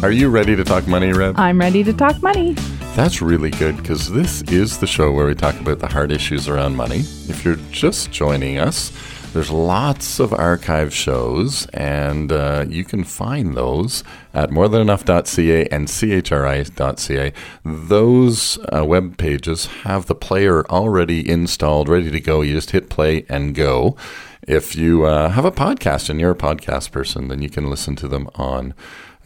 [0.00, 1.36] Are you ready to talk money, Reb?
[1.40, 2.52] I'm ready to talk money.
[2.94, 6.46] That's really good because this is the show where we talk about the hard issues
[6.46, 7.00] around money.
[7.00, 8.92] If you're just joining us,
[9.32, 17.32] there's lots of archive shows, and uh, you can find those at morethanenough.ca and chri.ca.
[17.64, 22.42] Those uh, web pages have the player already installed, ready to go.
[22.42, 23.96] You just hit play and go.
[24.46, 27.96] If you uh, have a podcast and you're a podcast person, then you can listen
[27.96, 28.74] to them on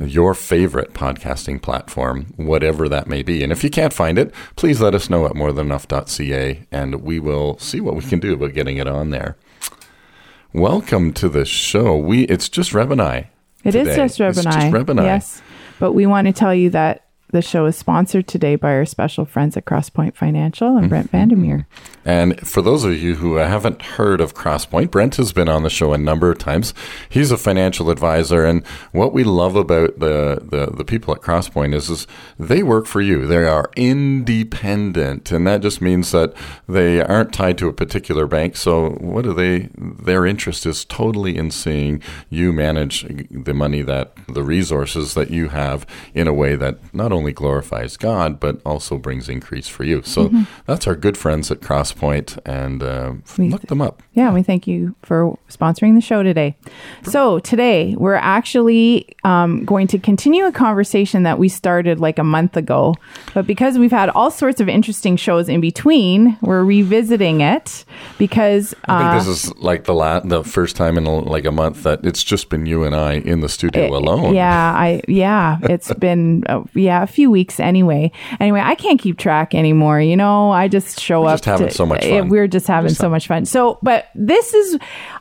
[0.09, 3.43] your favorite podcasting platform, whatever that may be.
[3.43, 7.59] And if you can't find it, please let us know at morethanenough.ca and we will
[7.59, 9.37] see what we can do about getting it on there.
[10.53, 11.97] Welcome to the show.
[11.97, 13.31] We it's just Reb and I.
[13.65, 13.97] It is today.
[13.97, 14.71] just Reb It's and just I.
[14.71, 15.05] Reb and I.
[15.05, 15.41] Yes.
[15.79, 19.25] But we want to tell you that the show is sponsored today by our special
[19.25, 21.17] friends at Crosspoint Financial and Brent Mm-hmm.
[21.17, 21.67] Vandermeer.
[22.05, 25.71] And for those of you who haven't heard of Crosspoint, Brent has been on the
[25.71, 26.75] show a number of times.
[27.09, 31.75] He's a financial advisor, and what we love about the the, the people at Crosspoint
[31.75, 32.07] is, is
[32.39, 33.27] they work for you.
[33.27, 36.35] They are independent, and that just means that
[36.69, 38.57] they aren't tied to a particular bank.
[38.57, 39.69] So what do they?
[39.79, 45.51] Their interest is totally in seeing you manage the money that the resources that you
[45.51, 50.03] have in a way that not only glorifies God but also brings increase for you.
[50.03, 50.33] So
[50.67, 54.03] that's our good friends at Crosspoint, and uh, We- look them up.
[54.15, 56.57] Yeah, we thank you for sponsoring the show today.
[57.03, 62.25] So, today we're actually um, going to continue a conversation that we started like a
[62.25, 62.95] month ago.
[63.35, 67.85] But because we've had all sorts of interesting shows in between, we're revisiting it
[68.19, 71.53] because I uh, think this is like the la- the first time in like a
[71.53, 74.35] month that it's just been you and I in the studio alone.
[74.35, 78.11] Yeah, I yeah, it's been uh, yeah a few weeks anyway.
[78.41, 80.01] Anyway, I can't keep track anymore.
[80.01, 81.33] You know, I just show We're up.
[81.35, 82.29] just having to- so much fun.
[82.29, 83.45] We're just having Just so having- much fun.
[83.45, 84.79] So, but this is,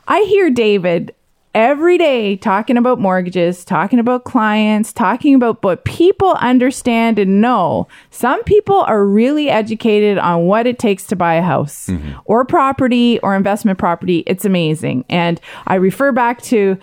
[0.08, 1.14] I hear David
[1.54, 7.86] every day talking about mortgages, talking about clients, talking about what people understand and know.
[8.10, 12.12] Some people are really educated on what it takes to buy a house Mm-hmm.
[12.24, 14.24] or property or investment property.
[14.26, 15.04] It's amazing.
[15.10, 16.78] And I refer back to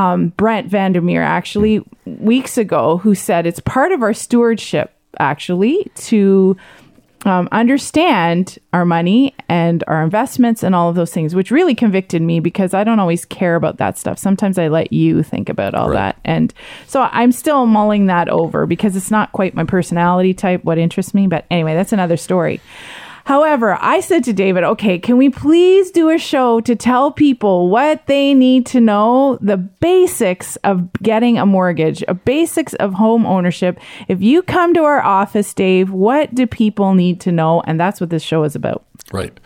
[0.00, 6.56] um, Brent Vandermeer actually weeks ago, who said it's part of our stewardship actually to
[7.26, 12.22] um, understand our money and our investments and all of those things, which really convicted
[12.22, 14.18] me because I don't always care about that stuff.
[14.18, 15.96] Sometimes I let you think about all Right.
[16.14, 16.16] that.
[16.24, 16.54] And
[16.86, 21.12] so I'm still mulling that over because it's not quite my personality type, what interests
[21.12, 21.26] me.
[21.26, 22.58] But anyway, that's another story.
[23.24, 27.68] However, I said to David, okay, can we please do a show to tell people
[27.68, 33.26] what they need to know, the basics of getting a mortgage, a basics of home
[33.26, 33.78] ownership.
[34.08, 37.62] If you come to our office, Dave, what do people need to know?
[37.66, 38.84] And that's what this show is about.
[39.12, 39.38] Right.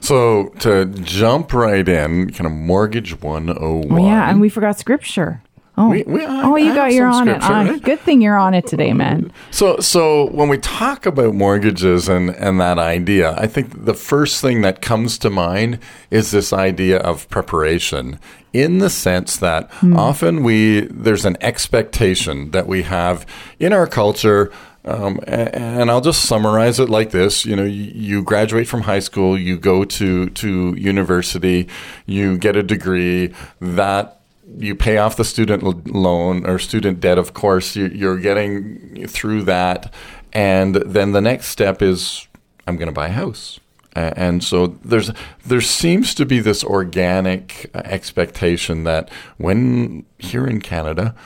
[0.00, 3.58] So to jump right in, kind of mortgage 101.
[3.60, 5.42] Oh, yeah, and we forgot scripture.
[5.80, 7.40] Oh, We- we- I- oh, you I got you're on it.
[7.40, 7.80] Right?
[7.80, 9.30] good thing you're on it today, man.
[9.52, 14.40] So, so when we talk about mortgages and, and that idea, I think the first
[14.42, 15.78] thing that comes to mind
[16.10, 18.18] is this idea of preparation
[18.52, 23.24] in the sense that often we, there's an expectation that we have
[23.60, 24.50] in our culture.
[24.84, 29.00] Um, and I'll just summarize it like this: you know, you, you graduate from high
[29.00, 31.68] school, you go to to university,
[32.06, 34.17] you get a degree that
[34.56, 39.42] you pay off the student loan or student debt, of course, you, you're getting through
[39.42, 39.92] that.
[40.32, 42.26] And then the next step is,
[42.66, 43.60] I'm going to buy a house.
[43.94, 45.10] And so there's
[45.44, 51.16] there seems to be this organic expectation that when here in Canada,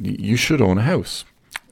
[0.00, 1.26] you should own a house.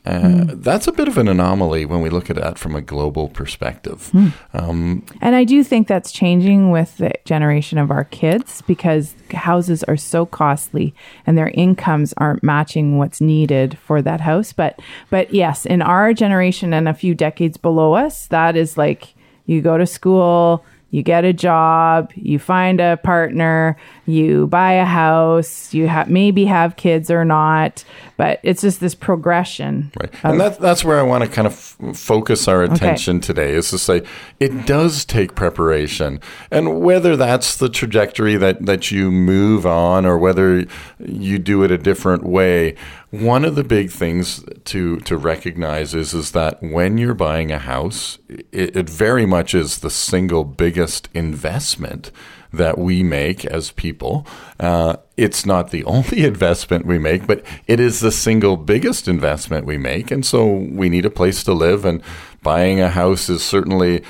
[0.07, 3.29] Uh, That's a bit of an anomaly when we look at that from a global
[3.29, 4.11] perspective.
[4.55, 9.85] Um, And I do think that's changing with the generation of our kids because houses
[9.85, 10.95] are so costly
[11.27, 14.53] and their incomes aren't matching what's needed for that house.
[14.55, 14.81] But
[15.11, 19.15] but yes, in our generation and a few decades below us, that is like
[19.45, 23.77] you go to school, you get a job, you find a partner,
[24.07, 27.85] you buy a house, you ha- maybe have kids or not,
[28.21, 29.91] but it's just this progression.
[29.99, 30.13] Right.
[30.23, 33.71] And that, that's where I want to kind of f- focus our attention today is
[33.71, 34.03] to say
[34.39, 36.21] it does take preparation.
[36.51, 40.67] And whether that's the trajectory that, that you move on or whether
[40.99, 42.75] you do it a different way,
[43.09, 47.59] one of the big things to, to recognize is, is that when you're buying a
[47.59, 52.11] house, it, it very much is the single biggest investment
[52.53, 54.27] that we make as people.
[54.59, 59.67] Uh, it's not the only investment we make, but it is the single biggest investment
[59.67, 60.11] we make.
[60.11, 62.03] And so we need a place to live, and
[62.43, 64.03] buying a house is certainly.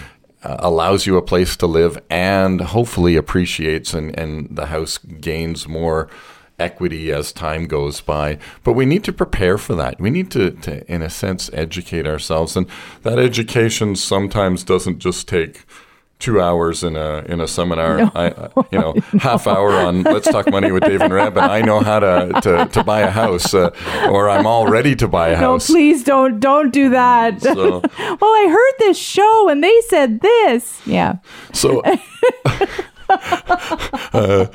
[0.43, 5.69] Uh, allows you a place to live and hopefully appreciates and, and the house gains
[5.69, 6.09] more
[6.61, 8.39] equity as time goes by.
[8.63, 10.01] But we need to prepare for that.
[10.01, 12.57] We need to, to, in a sense, educate ourselves.
[12.57, 12.67] And
[13.03, 15.65] that education sometimes doesn't just take
[16.21, 17.99] two hours in a in a seminar.
[17.99, 18.11] No.
[18.15, 18.29] I,
[18.71, 21.81] you know, half hour on Let's Talk Money with Dave and Reb, and I know
[21.81, 23.71] how to to, to buy a house, uh,
[24.11, 25.69] or I'm all ready to buy a house.
[25.69, 27.43] No, please don't don't do that.
[27.43, 30.81] So- well, I heard this show and they said this.
[30.87, 31.17] Yeah.
[31.53, 31.83] So,
[34.13, 34.47] uh,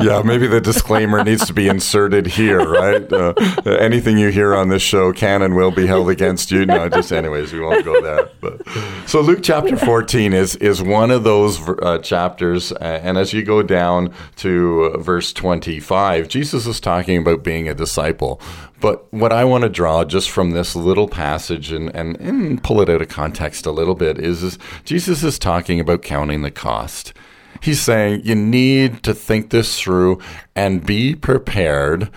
[0.00, 3.12] yeah, maybe the disclaimer needs to be inserted here, right?
[3.12, 3.32] Uh,
[3.66, 6.66] anything you hear on this show can and will be held against you.
[6.66, 8.28] No, just anyways, we won't go there.
[8.40, 8.66] But
[9.06, 13.44] so Luke chapter fourteen is is one of those uh, chapters, uh, and as you
[13.44, 18.40] go down to uh, verse twenty five, Jesus is talking about being a disciple.
[18.80, 22.80] But what I want to draw just from this little passage and, and, and pull
[22.80, 26.50] it out of context a little bit is, is Jesus is talking about counting the
[26.50, 27.12] cost.
[27.60, 30.20] He's saying you need to think this through
[30.54, 32.10] and be prepared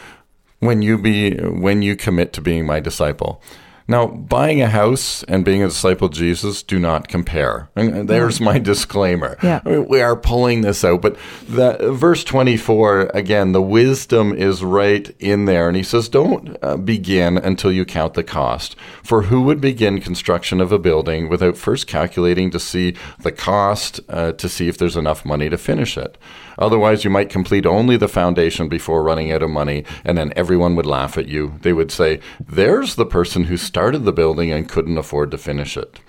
[0.60, 3.42] when you be when you commit to being my disciple.
[3.88, 7.70] Now, buying a house and being a disciple of Jesus do not compare.
[7.76, 9.38] And there's my disclaimer.
[9.44, 9.62] Yeah.
[9.64, 11.18] We are pulling this out, but
[11.48, 16.78] the verse 24 again, the wisdom is right in there and he says don't uh,
[16.78, 18.76] begin until you count the cost.
[19.04, 24.00] For who would begin construction of a building without first calculating to see the cost
[24.10, 26.18] uh, to see if there's enough money to finish it?
[26.58, 30.76] Otherwise, you might complete only the foundation before running out of money, and then everyone
[30.76, 31.60] would laugh at you.
[31.62, 35.78] They would say, There's the person who started the building and couldn't afford to finish
[35.78, 36.00] it.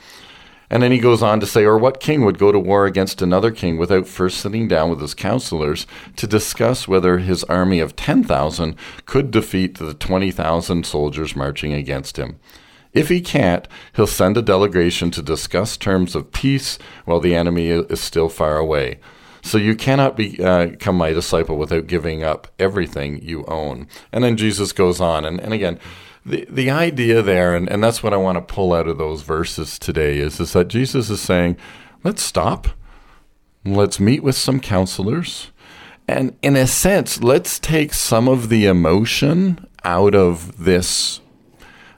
[0.68, 3.22] And then he goes on to say, Or what king would go to war against
[3.22, 7.96] another king without first sitting down with his counselors to discuss whether his army of
[7.96, 12.38] 10,000 could defeat the 20,000 soldiers marching against him?
[12.92, 17.68] If he can't, he'll send a delegation to discuss terms of peace while the enemy
[17.68, 18.98] is still far away.
[19.46, 23.86] So you cannot be, uh, become my disciple without giving up everything you own.
[24.10, 25.24] And then Jesus goes on.
[25.24, 25.78] And, and again,
[26.24, 29.22] the, the idea there, and, and that's what I want to pull out of those
[29.22, 31.56] verses today, is, is that Jesus is saying,
[32.02, 32.66] let's stop.
[33.64, 35.52] Let's meet with some counselors.
[36.08, 41.20] And in a sense, let's take some of the emotion out of this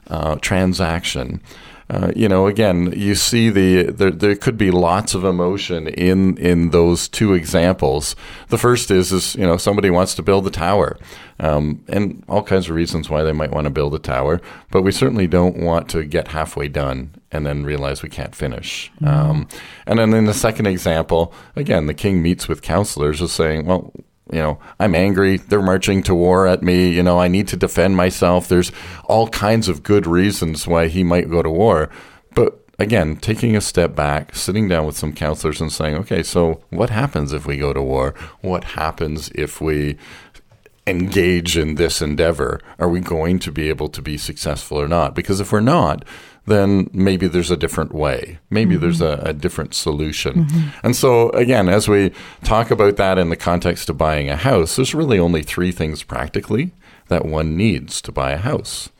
[0.08, 1.40] uh, transaction.
[1.90, 6.36] Uh, you know, again, you see the there, there could be lots of emotion in
[6.36, 8.14] in those two examples.
[8.48, 10.98] The first is is you know somebody wants to build a tower,
[11.40, 14.40] um, and all kinds of reasons why they might want to build a tower.
[14.70, 18.90] But we certainly don't want to get halfway done and then realize we can't finish.
[19.04, 19.48] Um,
[19.86, 23.92] and then in the second example, again, the king meets with counselors, is saying, well
[24.32, 25.38] you know, I'm angry.
[25.38, 26.90] They're marching to war at me.
[26.90, 28.48] You know, I need to defend myself.
[28.48, 28.72] There's
[29.04, 31.88] all kinds of good reasons why he might go to war.
[32.34, 36.62] But again, taking a step back, sitting down with some counselors and saying, okay, so
[36.70, 38.14] what happens if we go to war?
[38.40, 39.96] What happens if we
[40.86, 42.60] engage in this endeavor?
[42.78, 45.14] Are we going to be able to be successful or not?
[45.14, 46.04] Because if we're not,
[46.48, 48.38] then maybe there's a different way.
[48.50, 50.46] Maybe there's a, a different solution.
[50.82, 52.12] And so, again, as we
[52.44, 56.02] talk about that in the context of buying a house, there's really only three things
[56.02, 56.72] practically
[57.08, 58.90] that one needs to buy a house.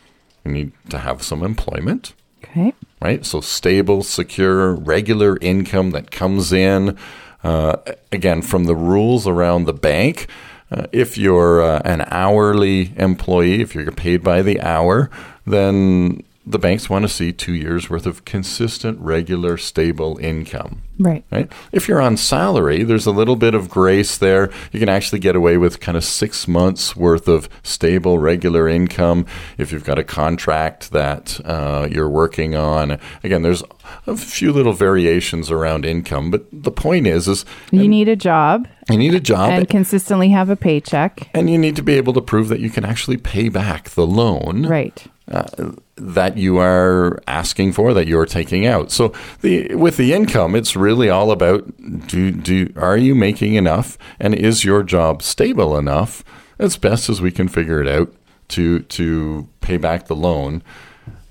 [0.44, 2.14] You need to have some employment,
[2.44, 2.72] Okay.
[3.02, 3.24] right?
[3.26, 6.96] So stable, secure, regular income that comes in.
[7.44, 7.76] Uh,
[8.12, 10.26] again, from the rules around the bank,
[10.70, 15.10] uh, if you're uh, an hourly employee, if you're paid by the hour,
[15.46, 20.82] then the banks want to see two years worth of consistent, regular, stable income.
[20.98, 21.24] Right.
[21.30, 21.52] Right?
[21.72, 24.50] If you're on salary, there's a little bit of grace there.
[24.72, 29.26] You can actually get away with kind of six months worth of stable, regular income
[29.58, 32.98] if you've got a contract that uh, you're working on.
[33.22, 33.62] Again, there's
[34.06, 38.66] a few little variations around income, but the point is, is You need a job
[38.90, 41.28] you need a job and consistently have a paycheck.
[41.34, 44.06] and you need to be able to prove that you can actually pay back the
[44.06, 45.04] loan Right.
[45.30, 48.90] uh, that you are asking for, that you're taking out.
[48.90, 51.64] So the with the income, it's really all about
[52.06, 56.24] do do are you making enough, and is your job stable enough,
[56.58, 58.12] as best as we can figure it out,
[58.48, 60.62] to to pay back the loan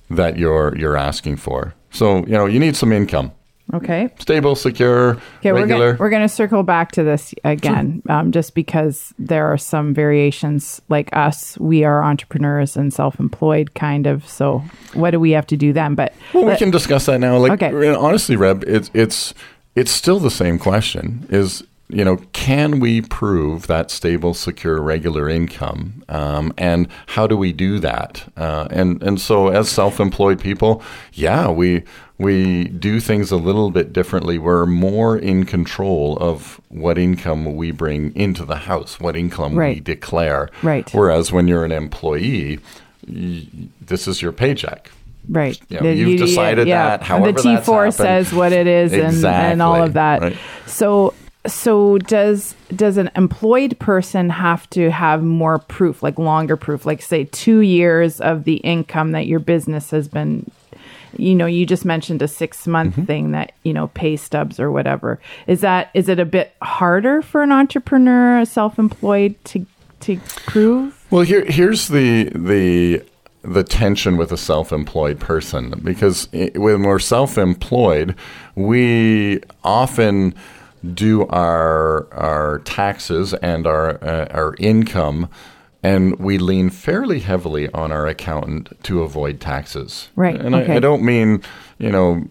[0.09, 1.73] that you're you're asking for.
[1.91, 3.31] So you know you need some income,
[3.73, 4.09] Okay.
[4.19, 5.97] stable, secure, Okay, we're regular.
[5.99, 10.81] we're going to circle back to this again, um, just because there are some variations.
[10.87, 14.27] Like us, we are entrepreneurs and self-employed, kind of.
[14.27, 15.95] So, what do we have to do then?
[15.95, 17.37] But Well, we can discuss that now.
[17.37, 17.93] Like, Okay.
[17.93, 19.33] honestly, Reb, it's it's
[19.75, 21.27] it's still the same question.
[21.29, 27.37] Is you know, can we prove that stable, secure, regular income, um, and how do
[27.37, 28.25] we do that?
[28.35, 30.81] Uh, and and so, as self-employed people,
[31.13, 31.83] yeah, we
[32.19, 34.37] we do things a little bit differently.
[34.39, 39.79] We're more in control of what income we bring into the house, what income we
[39.79, 40.49] declare.
[40.63, 40.91] Right.
[40.93, 42.59] Whereas when you're an employee,
[43.07, 43.47] y-
[43.79, 44.89] this is your paycheck.
[45.29, 48.93] right, You know, you've decided that, And however the T four says what it is,
[48.93, 50.21] and, and all of that.
[50.21, 50.37] right.
[50.65, 51.13] So,
[51.45, 57.01] so does does an employed person have to have more proof, like longer proof, like
[57.01, 60.49] say two years of the income that your business has been?
[61.15, 63.05] You know, you just mentioned a six month Mm-hmm.
[63.05, 65.19] thing that you know pay stubs or whatever.
[65.47, 69.65] Is that is it a bit harder for an entrepreneur, a self employed to
[70.01, 71.05] to prove?
[71.09, 73.03] Well, here here's the the
[73.43, 78.13] the tension with a self-employed person because when we're self-employed,
[78.55, 80.33] we often
[80.93, 85.29] do our our taxes and our uh, our income
[85.83, 90.09] and we lean fairly heavily on our accountant to avoid taxes.
[90.15, 90.75] Right, And I.
[90.75, 91.43] I don't mean,
[91.77, 92.27] you know,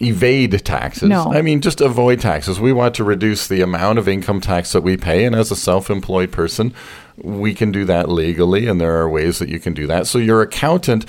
[0.00, 1.08] evade taxes.
[1.08, 1.32] No.
[1.32, 2.60] I mean, just avoid taxes.
[2.60, 5.24] We want to reduce the amount of income tax that we pay.
[5.24, 6.74] And as a self employed person,
[7.16, 8.66] we can do that legally.
[8.66, 10.06] And there are ways that you can do that.
[10.06, 11.06] So, your accountant,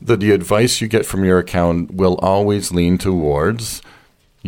[0.00, 3.82] the, the advice you get from your accountant will always lean towards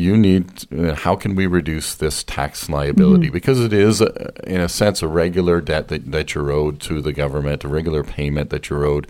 [0.00, 3.30] you need uh, how can we reduce this tax liability?
[3.30, 7.00] Because it is uh, in a sense a regular debt that, that you're owed to
[7.00, 9.06] the government a regular payment that you're owed.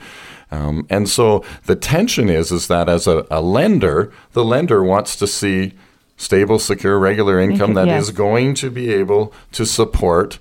[0.51, 5.17] Um, and so the tension is is that as a, a lender the lender wants
[5.17, 5.73] to see
[6.17, 8.17] stable secure regular income that is yes.
[8.17, 10.39] going to be able to support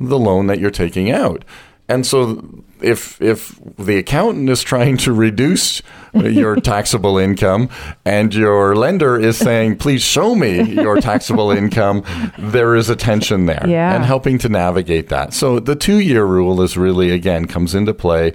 [0.00, 1.44] the loan that you're taking out.
[1.88, 5.82] And so if if the accountant is trying to reduce
[6.14, 7.68] your taxable income
[8.04, 12.02] and your lender is saying please show me your taxable income.
[12.38, 13.94] There is a tension there Yeah.
[13.94, 15.32] and helping to navigate that.
[15.34, 18.32] So the 2 year rule is really again comes into play.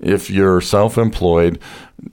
[0.00, 1.58] If you're self-employed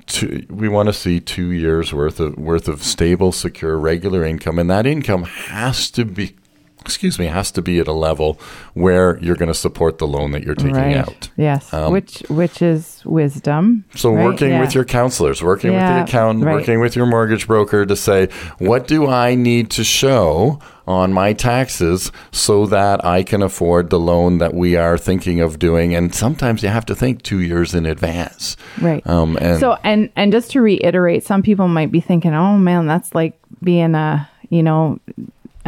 [0.07, 4.59] to, we want to see 2 years worth of worth of stable secure regular income
[4.59, 6.35] and that income has to be
[6.81, 8.39] excuse me has to be at a level
[8.73, 10.95] where you're going to support the loan that you're taking right.
[10.97, 13.83] out Yes, Um, which which is wisdom.
[13.95, 14.23] so right?
[14.25, 14.61] working Yeah.
[14.61, 16.55] with your counselors, working with the accountant, right.
[16.55, 18.27] working with your mortgage broker to say,
[18.59, 23.99] what do I need to show on my taxes so that I can afford the
[23.99, 25.93] loan that we are thinking of doing?
[25.93, 28.57] And sometimes you have to think two years in advance.
[28.81, 29.05] Right.
[29.05, 32.87] Um, and so and and just to reiterate, some people might be thinking, "Oh man,
[32.87, 34.99] that's like being a you know."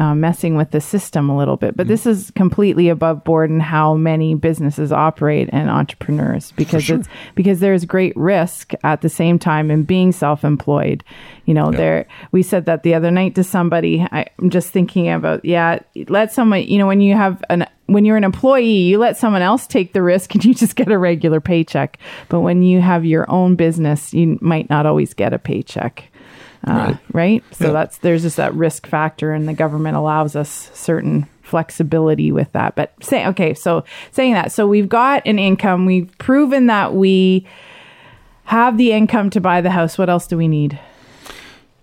[0.01, 3.59] Uh, messing with the system a little bit, but this is completely above board in
[3.59, 9.37] how many businesses operate and entrepreneurs because it's because there's great risk at the same
[9.37, 11.03] time in being self-employed.
[11.45, 14.01] You know, there we said that the other night to somebody.
[14.01, 15.77] I, I'm just thinking about yeah,
[16.07, 19.43] let someone you know when you have an when you're an employee, you let someone
[19.43, 21.99] else take the risk and you just get a regular paycheck.
[22.27, 26.10] But when you have your own business, you might not always get a paycheck.
[26.65, 27.43] Uh, right.
[27.53, 27.71] So Yeah.
[27.73, 32.75] that's there's just that risk factor, and the government allows us certain flexibility with that.
[32.75, 37.45] But say okay, so saying that, so we've got an income, we've proven that we
[38.45, 39.97] have the income to buy the house.
[39.97, 40.79] What else do we need?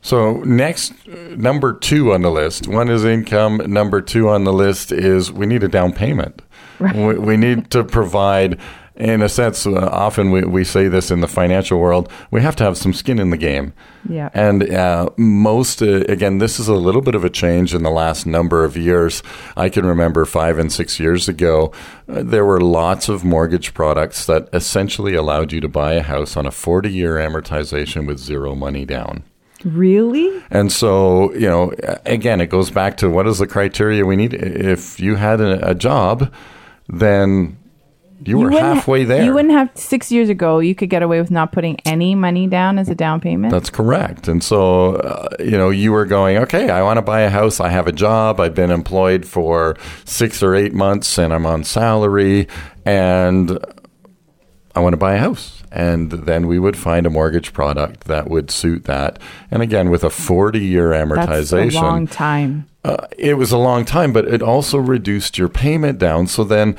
[0.01, 2.69] So next, number two on the list.
[2.69, 3.61] One is income.
[3.67, 6.41] Number two on the list is we need a down payment.
[6.95, 8.59] We, we need to provide,
[8.99, 12.57] in a sense, uh, often we, we say this in the financial world, we have
[12.57, 13.73] to have some skin in the game.
[14.09, 14.31] Yeah.
[14.35, 17.91] And uh, most, uh, again, this is a little bit of a change in the
[17.91, 19.23] last number of years.
[19.57, 21.73] I can remember five and six years ago,
[22.09, 26.37] uh, there were lots of mortgage products that essentially allowed you to buy a house
[26.37, 29.23] on a 40 year amortization with zero money down.
[29.65, 30.43] Really?
[30.51, 31.73] And so, you know,
[32.05, 34.35] again, it goes back to what is the criteria we need.
[34.35, 36.33] If you had a, a job,
[36.89, 37.58] then
[38.25, 39.25] you, were wouldn't- halfway there.
[39.25, 40.59] You wouldn't have six years ago.
[40.59, 43.53] You could get away with not putting any money down as a down payment.
[43.53, 44.29] That's correct.
[44.29, 47.61] And so, uh, you know, you were going, okay, I want to buy a house.
[47.61, 48.41] I have a job.
[48.41, 52.49] I've been employed for six or eight months and I'm on salary.
[52.85, 53.59] And
[54.75, 55.63] I want to buy a house.
[55.71, 59.19] And then we would find a mortgage product that would suit that.
[59.51, 61.11] And again, with a 40 year That's
[61.53, 62.67] a amortization, long time.
[62.85, 66.27] uh, it was a long time, but it also reduced your payment down.
[66.27, 66.75] So then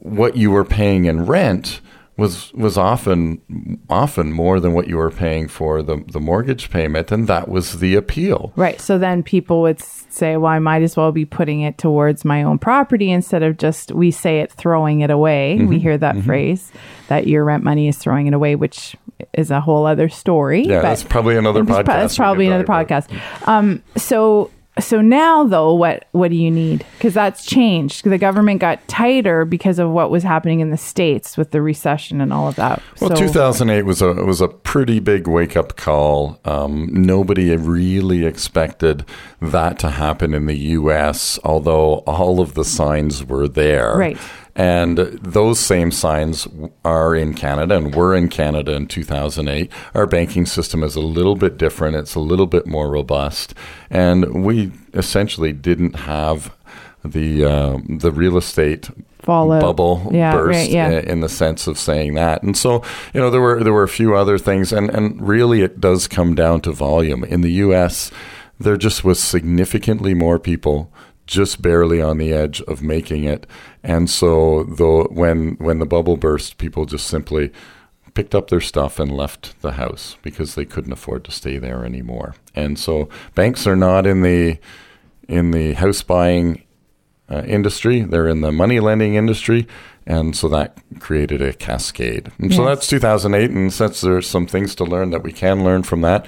[0.00, 1.80] what you were paying in rent
[2.16, 3.40] was was often
[3.88, 7.80] often more than what you were paying for the, the mortgage payment, and that was
[7.80, 8.52] the appeal.
[8.56, 8.78] Right.
[8.78, 12.42] So then people would say, well, I might as well be putting it towards my
[12.42, 15.56] own property instead of just, we say it, throwing it away.
[15.58, 15.68] Mm-hmm.
[15.68, 16.70] We hear that phrase
[17.08, 18.94] that your rent money is throwing it away, which
[19.32, 20.64] is a whole other story.
[20.66, 21.86] Yeah, that's probably another podcast.
[21.86, 23.08] That's probably another podcast.
[23.48, 26.86] Um, so so now though, what what do you need?
[26.96, 28.04] Because that's changed.
[28.04, 32.20] The government got tighter because of what was happening in the states with the recession
[32.20, 32.80] and all of that.
[33.00, 36.38] Well, so, 2008 was a was a pretty big wake up call.
[36.44, 39.04] Um, nobody really expected
[39.42, 43.96] that to happen in the U.S., although all of the signs were there.
[43.96, 44.18] Right.
[44.60, 46.46] And those same signs
[46.84, 49.72] are in Canada and were in Canada in 2008.
[49.94, 51.96] Our banking system is a little bit different.
[51.96, 53.54] It's a little bit more robust,
[53.88, 56.54] and we essentially didn't have
[57.02, 58.90] the uh, the real estate
[59.20, 59.62] Fallout.
[59.62, 60.90] bubble Yeah, burst right, yeah.
[60.90, 62.42] in the sense of saying that.
[62.42, 62.82] And so,
[63.14, 66.06] you know, there were there were a few other things, and and really, it does
[66.06, 67.24] come down to volume.
[67.24, 68.10] In the U.S.,
[68.58, 70.92] there just was significantly more people
[71.30, 73.46] just barely on the edge of making it,
[73.82, 77.52] and so though when when the bubble burst, people just simply
[78.14, 81.84] picked up their stuff and left the house because they couldn't afford to stay there
[81.84, 82.34] anymore.
[82.54, 84.58] And so banks are not in the
[85.28, 86.64] in the house buying
[87.30, 88.02] uh, industry.
[88.02, 89.66] They're in the money lending industry.
[90.06, 92.32] And so that created a cascade.
[92.38, 93.50] And so that's 2008.
[93.50, 96.26] And since there's some things to learn that we can learn from that.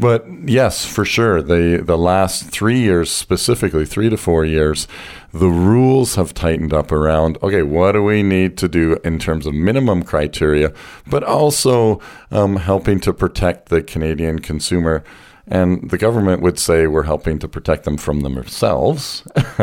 [0.00, 4.86] But yes, for sure, the, the last three years, specifically three to four years,
[5.32, 9.46] the rules have tightened up around okay, what do we need to do in terms
[9.46, 10.72] of minimum criteria,
[11.06, 12.00] but also
[12.30, 15.02] um, helping to protect the Canadian consumer
[15.50, 19.22] and the government would say we're helping to protect them from themselves.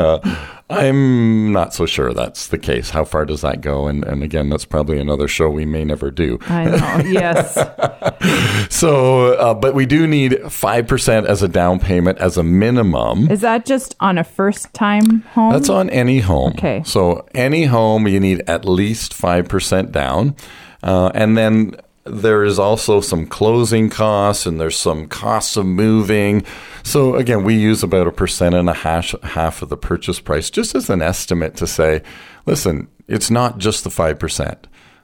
[0.67, 2.89] I'm not so sure that's the case.
[2.89, 3.87] How far does that go?
[3.87, 6.39] And, and again, that's probably another show we may never do.
[6.47, 7.09] I know.
[7.09, 7.57] Yes.
[8.69, 13.29] So, uh, but we do need 5% as a down payment as a minimum.
[13.29, 15.53] Is that just on a first time home?
[15.53, 16.53] That's on any home.
[16.53, 16.81] Okay.
[16.85, 20.35] So any home, you need at least 5% down.
[20.81, 21.75] Uh, and then
[22.05, 26.45] there is also some closing costs and there's some costs of moving.
[26.83, 30.49] So again, we use about a percent and a half, half of the purchase price
[30.51, 32.03] just as an estimate to say,
[32.45, 34.55] listen, it's not just the 5%.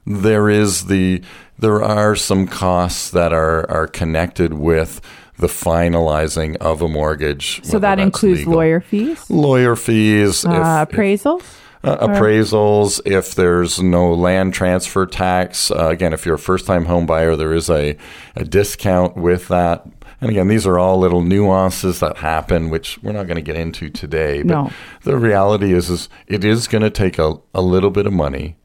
[0.06, 1.22] There is the,
[1.58, 5.00] there are some costs that are, are connected with
[5.38, 7.64] the finalizing of a mortgage.
[7.64, 10.50] so that includes legal lawyer fees, lawyer fees, uh,
[10.88, 11.42] if, if- appraisals.
[11.84, 13.00] Uh, appraisals.
[13.04, 17.52] If there's no land transfer tax, uh, again, if you're a first-time home buyer, there
[17.52, 17.96] is a,
[18.36, 19.86] a discount with that.
[20.20, 23.56] And again, these are all little nuances that happen, which we're not going to get
[23.56, 24.42] into today.
[24.42, 24.70] But No.
[25.02, 28.56] the reality is, is it is going to take a, a little bit of money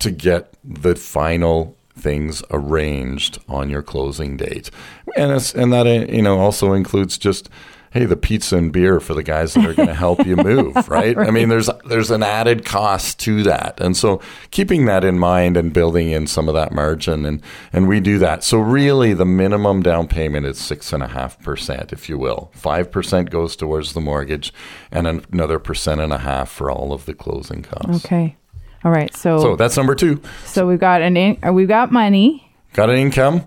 [0.00, 4.68] to get the final things arranged on your closing date,
[5.16, 7.48] and it's, and that uh, you know also includes just
[7.94, 10.88] hey the pizza and beer for the guys that are going to help you move,
[10.88, 11.16] right?
[11.16, 15.56] I mean, there's there's an added cost to that, and so keeping that in mind
[15.56, 17.40] and building in some of that margin, and
[17.72, 18.44] and we do that.
[18.44, 22.50] So really, the minimum down payment is six and a half percent, if you will.
[22.54, 24.52] Five percent goes towards the mortgage,
[24.90, 28.04] and another percent and a half for all of the closing costs.
[28.04, 28.36] Okay.
[28.84, 29.14] All right.
[29.14, 30.20] So So so, that's number two.
[30.44, 33.44] So we've got an in, uh, we've got money Got an income?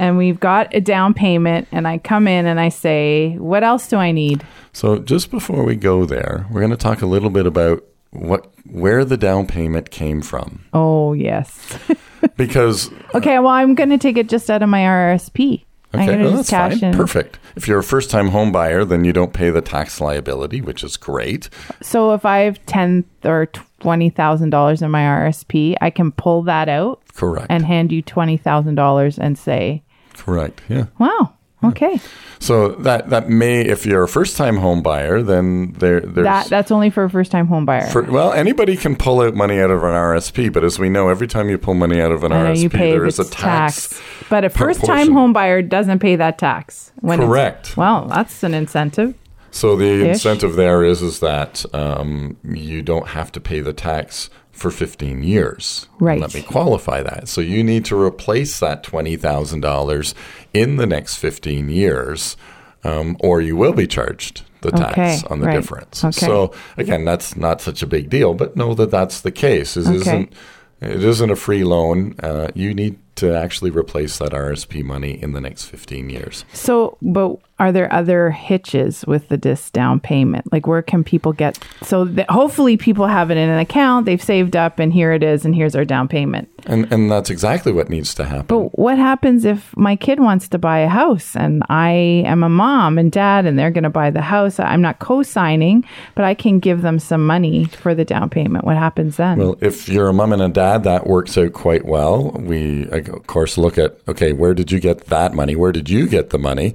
[0.00, 3.86] And we've got a down payment and I come in and I say, "What else
[3.86, 7.30] do I need?" So just before we go there, we're going to talk a little
[7.30, 11.78] bit about what where the down payment came from Oh, yes.
[12.36, 15.64] because uh, Okay, well, I'm going to take it just out of my RRSP.
[15.92, 16.84] I'm okay, well, oh, that's fine.
[16.84, 16.94] in.
[16.94, 17.38] Perfect.
[17.56, 20.96] If you're a first-time home buyer, then you don't pay the tax liability, which is
[20.96, 21.50] great.
[21.82, 23.46] So if I have ten or
[23.80, 27.46] twenty thousand dollars in my RSP, I can pull that out Correct.
[27.50, 29.82] and hand you twenty thousand dollars and say,
[30.24, 30.60] Correct.
[30.68, 30.86] Yeah.
[30.98, 31.32] "Wow,
[31.64, 32.00] okay,
[32.38, 36.70] So that that may, if you're a first-time home buyer, then there there's that that's
[36.70, 39.70] only for a first time home buyer." For, well, anybody can pull out money out
[39.70, 42.30] of an RSP, but as we know, every time you pull money out of an
[42.30, 44.00] know RSP, you pay there is a tax.
[44.30, 46.92] but a first time home buyer doesn't pay that tax.
[47.00, 47.76] When it's- Correct.
[47.76, 49.14] well, that's an incentive.
[49.52, 50.06] So the Ish.
[50.14, 55.22] incentive there is is that um, you don't have to pay the tax for 15
[55.22, 55.88] years.
[55.98, 56.20] Right.
[56.20, 57.28] Let me qualify that.
[57.28, 60.14] So you need to replace that $20,000
[60.52, 62.36] in the next 15 years,
[62.84, 65.54] um, or you will be charged the tax Okay, on the right.
[65.54, 66.04] difference.
[66.04, 66.26] Okay.
[66.26, 69.78] So again, that's not such a big deal, but know that that's the case.
[69.78, 69.96] Is Okay.
[69.96, 70.32] isn't
[70.82, 72.14] It isn't a free loan.
[72.22, 76.44] Uh, you need to actually replace that RSP money in the next 15 years.
[76.54, 80.50] So, but are there other hitches with the disc down payment?
[80.50, 81.58] Like, where can people get?
[81.82, 85.22] So, that hopefully, people have it in an account, they've saved up, and here it
[85.22, 86.48] is, and here's our down payment.
[86.66, 88.46] And, and that's exactly what needs to happen.
[88.46, 91.90] But what happens if my kid wants to buy a house and I
[92.26, 94.58] am a mom and dad and they're going to buy the house?
[94.58, 98.64] I'm not co signing, but I can give them some money for the down payment.
[98.64, 99.38] What happens then?
[99.38, 102.32] Well, if you're a mom and a dad, that works out quite well.
[102.32, 105.56] We, of course, look at okay, where did you get that money?
[105.56, 106.74] Where did you get the money?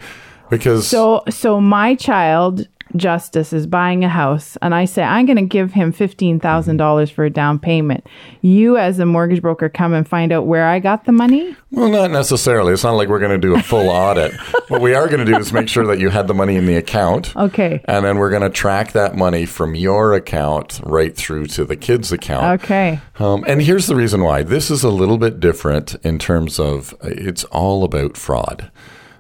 [0.50, 5.38] Because so, so my child Justice is buying a house, and I say I'm going
[5.38, 8.06] to give him fifteen thousand dollars for a down payment.
[8.42, 11.56] You, as a mortgage broker, come and find out where I got the money.
[11.72, 12.74] Well, not necessarily.
[12.74, 14.34] It's not like we're going to do a full audit.
[14.70, 16.66] What we are going to do is make sure that you had the money in
[16.66, 17.36] the account.
[17.36, 17.82] Okay.
[17.86, 21.76] And then we're going to track that money from your account right through to the
[21.76, 22.64] kid's account.
[22.64, 23.00] Okay.
[23.20, 26.94] Um, and here's the reason why this is a little bit different in terms of
[27.02, 28.72] it's all about fraud.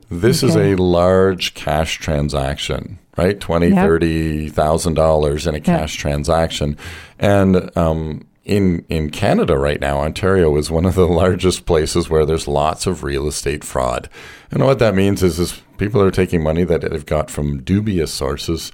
[0.09, 0.49] This okay.
[0.49, 3.39] is a large cash transaction right?
[3.39, 3.85] Twenty, yep.
[3.85, 6.01] thirty thousand dollars in a cash yep.
[6.01, 6.77] transaction,
[7.19, 12.25] and um, in in Canada right now, Ontario is one of the largest places where
[12.25, 14.09] there's lots of real estate fraud.
[14.51, 18.13] And what that means is, is people are taking money that they've got from dubious
[18.13, 18.71] sources,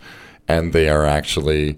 [0.48, 1.78] and they are actually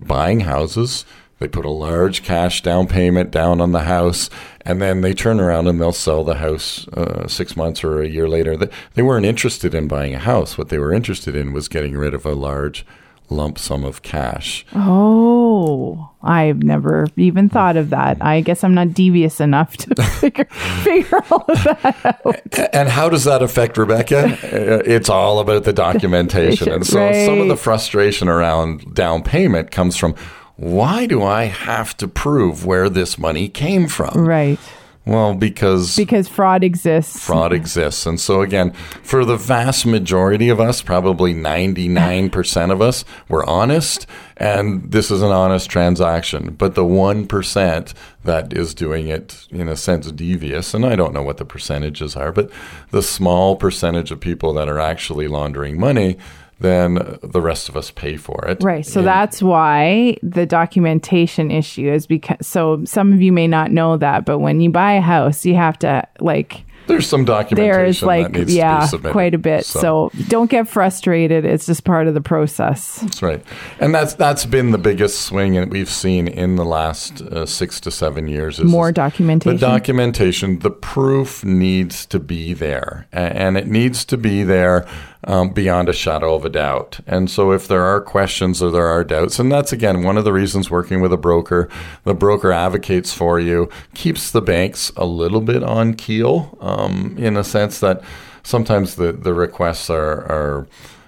[0.00, 1.04] buying houses
[1.42, 5.40] they put a large cash down payment down on the house, and then they turn
[5.40, 8.56] around and they'll sell the house uh, six months or a year later.
[8.94, 10.56] They weren't interested in buying a house.
[10.56, 12.86] What they were interested in was getting rid of a large
[13.28, 14.64] lump sum of cash.
[14.74, 18.18] Oh, I've never even thought of that.
[18.20, 20.44] I guess I'm not devious enough to figure,
[20.84, 22.70] figure all of that out.
[22.72, 24.38] And how does that affect Rebecca?
[24.52, 26.70] Uh, it's all about the documentation.
[26.70, 27.24] And so right.
[27.24, 30.14] some of the frustration around down payment comes from
[30.56, 34.26] why do I have to prove where this money came from?
[34.26, 34.58] Right.
[35.04, 37.24] Well, because because fraud exists.
[37.24, 38.06] Fraud exists.
[38.06, 44.06] And so again, for the vast majority of us, probably 99% of us, we're honest
[44.36, 46.54] and this is an honest transaction.
[46.54, 51.22] But the 1% that is doing it in a sense devious, and I don't know
[51.22, 52.50] what the percentages are, but
[52.90, 56.16] the small percentage of people that are actually laundering money
[56.62, 58.62] then the rest of us pay for it.
[58.62, 58.86] Right.
[58.86, 63.70] So and that's why the documentation issue is because so some of you may not
[63.70, 67.72] know that, but when you buy a house, you have to like there's some documentation
[67.72, 70.10] there's like yeah quite a bit so.
[70.12, 70.24] so.
[70.28, 73.44] don't get frustrated it's just part of the process that's right
[73.80, 77.80] and that's that's been the biggest swing that we've seen in the last uh, six
[77.80, 83.56] to seven years is more documentation the documentation the proof needs to be there and
[83.56, 84.86] it needs to be there
[85.24, 87.00] um, beyond a shadow of a doubt.
[87.06, 90.24] And so, if there are questions or there are doubts, and that's again one of
[90.24, 91.68] the reasons working with a broker,
[92.04, 97.36] the broker advocates for you, keeps the banks a little bit on keel um, in
[97.36, 98.02] a sense that
[98.42, 100.66] sometimes the, the requests are, are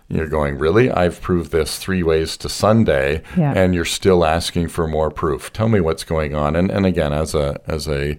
[0.09, 0.91] you're going, really?
[0.91, 3.53] I've proved this three ways to Sunday, yeah.
[3.57, 5.53] and you're still asking for more proof.
[5.53, 6.55] Tell me what's going on.
[6.55, 8.19] And and again, as a as a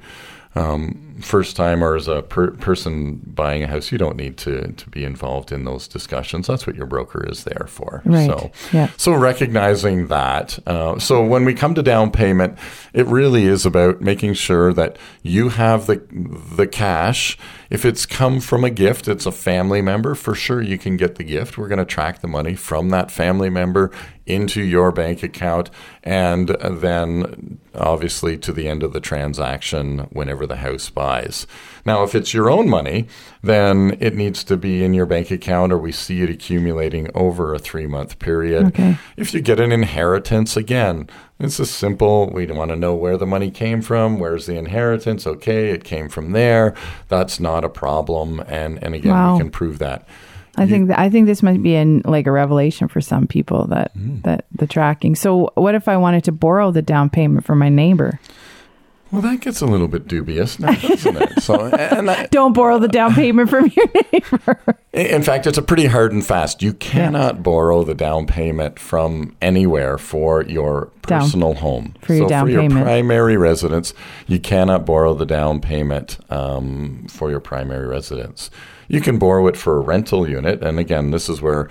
[0.56, 4.72] um, first time or as a per- person buying a house, you don't need to
[4.74, 6.48] to be involved in those discussions.
[6.48, 8.02] That's what your broker is there for.
[8.06, 8.30] Right.
[8.30, 8.90] So, yeah.
[8.98, 10.60] so recognizing that.
[10.68, 12.58] Uh, so when we come to down payment,
[12.94, 17.38] it really is about making sure that you have the the cash.
[17.70, 20.16] If it's come from a gift, it's a family member.
[20.16, 21.58] For sure, you can get the gift.
[21.58, 23.92] We're going to track the money from that family member
[24.26, 25.70] into your bank account,
[26.04, 31.05] and then obviously to the end of the transaction whenever the house buys.
[31.86, 33.08] Now, if it's your own money,
[33.44, 37.54] then it needs to be in your bank account or we see it accumulating over
[37.54, 38.68] a three month period.
[38.68, 38.98] Okay.
[39.18, 41.08] If you get an inheritance, again,
[41.40, 44.20] it's a simple, we want to know where the money came from.
[44.20, 45.28] Where's the inheritance?
[45.28, 46.74] Okay, it came from there.
[47.08, 48.40] That's not a problem.
[48.48, 49.34] And, and again, wow.
[49.34, 50.08] we can prove that.
[50.58, 53.68] I you, think I think this might be in like a revelation for some people
[53.68, 54.22] that mm.
[54.24, 55.16] that the tracking.
[55.16, 58.20] So what if I wanted to borrow the down payment from my neighbor?
[59.12, 61.44] Well, that gets a little bit dubious now, doesn't it?
[61.44, 64.60] So, and don't borrow the down payment from your neighbor.
[64.94, 66.64] In fact, it's a pretty hard and fast.
[66.64, 67.42] You cannot yeah.
[67.42, 71.94] borrow the down payment from anywhere for your personal down, home.
[72.02, 72.84] For your so down for your payment.
[72.84, 73.94] primary residence,
[74.26, 78.50] you cannot borrow the down payment um, for your primary residence.
[78.88, 81.70] You can borrow it for a rental unit, and again, this is where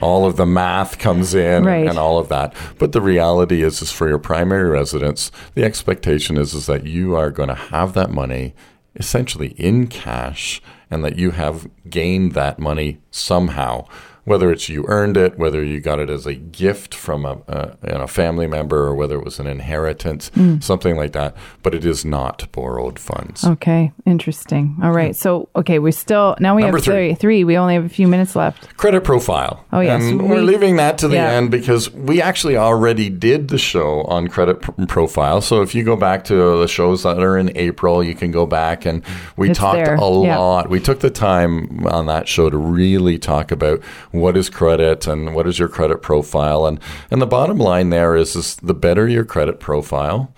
[0.00, 1.86] all of the math comes in right.
[1.86, 2.54] and all of that.
[2.78, 7.14] But the reality is, is for your primary residence, the expectation is is that you
[7.14, 8.54] are going to have that money
[8.96, 13.84] essentially in cash, and that you have gained that money somehow
[14.24, 17.76] whether it's you earned it, whether you got it as a gift from a, a,
[17.86, 20.60] you know, family member, or whether it was an inheritance, Hmm.
[20.60, 21.36] something like that.
[21.62, 23.44] But it is not borrowed funds.
[23.44, 24.76] Okay, interesting.
[24.82, 25.14] All right.
[25.14, 27.14] So, okay, we still now we Number have three.
[27.14, 27.44] three.
[27.44, 28.76] We only have a few minutes left.
[28.76, 29.64] Credit profile.
[29.72, 30.02] Oh, yes.
[30.02, 31.30] And We- we're leaving that to the yeah.
[31.32, 35.40] end because we actually already did the show on credit pr- profile.
[35.40, 38.46] So if you go back to the shows that are in April, you can go
[38.46, 39.02] back and
[39.36, 39.94] we It's talked there.
[39.96, 40.38] a Yeah.
[40.38, 40.70] lot.
[40.70, 43.80] We took the time on that show to really talk about
[44.20, 46.66] what is credit and what is your credit profile.
[46.66, 50.34] And, and the bottom line there is, is the better your credit profile,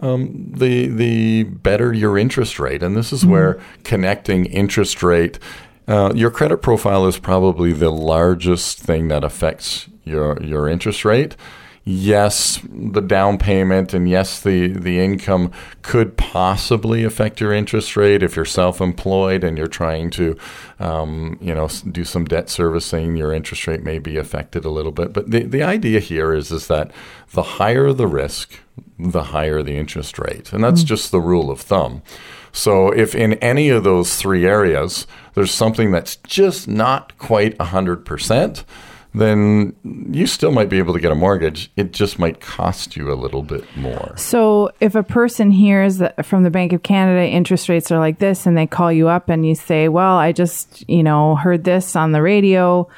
[0.00, 2.82] um, the the better your interest rate.
[2.82, 5.38] And this is where connecting interest rate,
[5.88, 11.36] uh, your credit profile is probably the largest thing that affects your your interest rate.
[11.90, 18.22] Yes, the down payment and yes, the, the income could possibly affect your interest rate
[18.22, 20.36] if you're self-employed and you're trying to,
[20.80, 23.16] um, you know, do some debt servicing.
[23.16, 25.14] Your interest rate may be affected a little bit.
[25.14, 26.90] But the, the idea here is is that
[27.30, 28.60] the higher the risk,
[28.98, 30.52] the higher the interest rate.
[30.52, 32.02] And that's just the rule of thumb.
[32.52, 38.64] So if in any of those three areas there's something that's just not quite 100%,
[39.20, 39.74] then
[40.10, 41.70] you still might be able to get a mortgage.
[41.76, 44.14] It just might cost you a little bit more.
[44.16, 48.18] So, if a person hears that from the Bank of Canada interest rates are like
[48.18, 51.64] this, and they call you up and you say, "Well, I just you know heard
[51.64, 52.88] this on the radio,"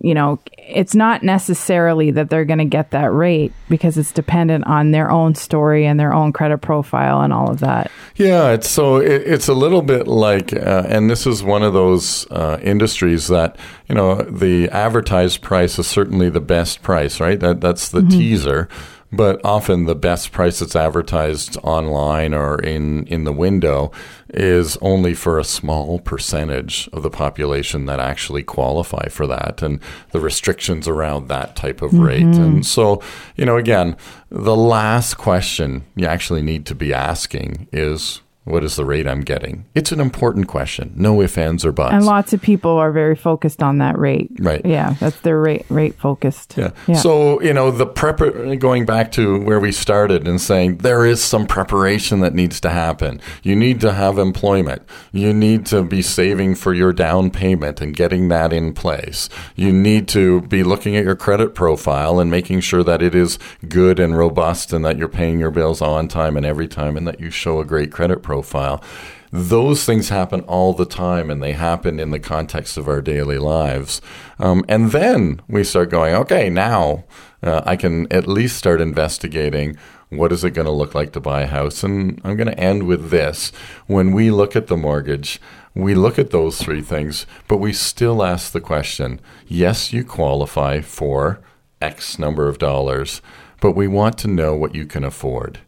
[0.00, 4.66] you know, it's not necessarily that they're going to get that rate because it's dependent
[4.66, 7.90] on their own story and their own credit profile and all of that.
[8.16, 11.74] Yeah, it's so it, it's a little bit like, uh, and this is one of
[11.74, 13.56] those uh, industries that
[13.88, 17.38] you know the advertised price is certainly the best price, right?
[17.38, 18.68] That that's the teaser,
[19.12, 23.90] but often the best price that's advertised online or in in the window
[24.28, 29.80] is only for a small percentage of the population that actually qualify for that, and
[30.12, 32.42] the restrictions around that type of rate, mm-hmm.
[32.42, 33.02] and so
[33.36, 33.96] you know again,
[34.30, 38.20] the last question you actually need to be asking is
[38.50, 39.64] what is the rate I'm getting?
[39.74, 40.92] It's an important question.
[40.96, 41.92] No ifs, ands, or buts.
[41.94, 44.30] And lots of people are very focused on that rate.
[44.38, 44.64] Right.
[44.64, 46.56] Yeah, that's their rate rate focused.
[46.56, 46.70] yeah.
[46.94, 48.18] So, you know, the prep
[48.58, 52.70] going back to where we started and saying there is some preparation that needs to
[52.70, 53.20] happen.
[53.42, 54.82] You need to have employment.
[55.12, 59.28] You need to be saving for your down payment and getting that in place.
[59.56, 63.38] You need to be looking at your credit profile and making sure that it is
[63.68, 67.06] good and robust and that you're paying your bills on time and every time and
[67.06, 68.39] that you show a great credit profile.
[69.32, 73.38] Those things happen all the time and they happen in the context of our daily
[73.38, 74.00] lives.
[74.38, 77.04] Um, and then we start going, okay, now
[77.42, 79.76] uh, I can at least start investigating
[80.08, 81.84] what is it going to look like to buy a house.
[81.84, 83.52] And I'm going to end with this.
[83.86, 85.40] When we look at the mortgage,
[85.74, 90.80] we look at those three things, but we still ask the question yes, you qualify
[90.80, 91.40] for
[91.80, 93.22] X number of dollars,
[93.60, 95.60] but we want to know what you can afford.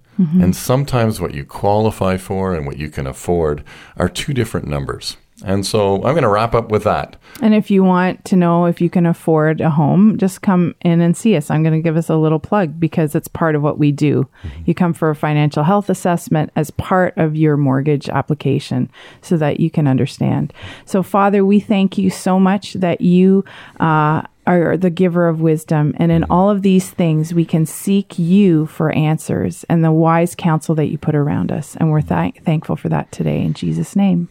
[0.42, 3.64] And sometimes what you qualify for and what you can afford
[3.96, 5.16] are two different numbers.
[5.44, 7.16] And so I'm going to wrap up with that.
[7.40, 11.00] And if you want to know if you can afford a home, just come in
[11.00, 11.50] and see us.
[11.50, 14.28] I'm going to give us a little plug because it's part of what we do.
[14.66, 19.58] You come for a financial health assessment as part of your mortgage application so that
[19.58, 20.52] you can understand.
[20.84, 23.44] So, Father, we thank you so much that you
[23.80, 25.94] uh, are the giver of wisdom.
[25.96, 30.34] And in all of these things, we can seek you for answers and the wise
[30.34, 31.76] counsel that you put around us.
[31.76, 34.28] And we're th- thankful for that today in Jesus' name.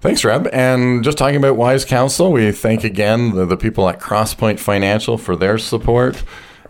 [0.00, 0.48] Thanks, Reb.
[0.52, 5.18] And just talking about Wise Counsel, we thank again the, the people at Crosspoint Financial
[5.18, 6.22] for their support.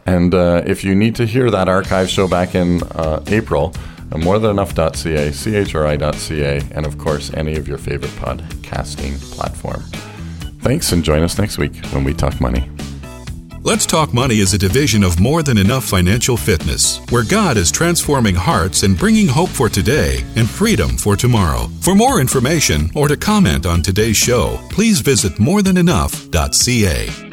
[0.06, 3.74] And uh, if you need to hear that archive show back in uh, April,
[4.10, 9.82] uh, morethanenough.ca, chri.ca, and of course, any of your favorite podcasting platform.
[10.62, 12.70] Thanks, and join us next week when we talk money.
[13.64, 17.70] Let's Talk Money is a division of More Than Enough Financial Fitness, where God is
[17.70, 21.68] transforming hearts and bringing hope for today and freedom for tomorrow.
[21.80, 27.31] For more information or to comment on today's show, please visit morethanenough.ca.